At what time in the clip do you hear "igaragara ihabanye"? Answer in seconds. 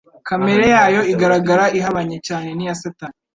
1.13-2.17